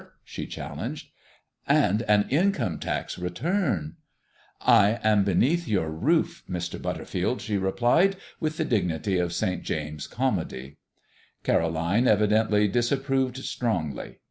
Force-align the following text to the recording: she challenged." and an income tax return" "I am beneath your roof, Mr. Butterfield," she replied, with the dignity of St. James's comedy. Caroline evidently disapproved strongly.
she 0.23 0.47
challenged." 0.47 1.09
and 1.67 2.01
an 2.07 2.25
income 2.31 2.79
tax 2.79 3.19
return" 3.19 3.97
"I 4.61 4.99
am 5.03 5.23
beneath 5.23 5.67
your 5.67 5.91
roof, 5.91 6.41
Mr. 6.49 6.81
Butterfield," 6.81 7.39
she 7.39 7.55
replied, 7.59 8.15
with 8.39 8.57
the 8.57 8.65
dignity 8.65 9.19
of 9.19 9.31
St. 9.31 9.61
James's 9.61 10.07
comedy. 10.07 10.77
Caroline 11.43 12.07
evidently 12.07 12.67
disapproved 12.67 13.37
strongly. 13.37 14.17